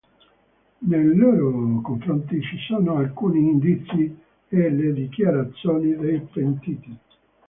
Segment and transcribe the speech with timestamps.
[0.79, 1.51] Nei loro
[1.83, 4.17] confronti ci sono alcuni indizi
[4.49, 6.97] e le dichiarazioni dei pentiti.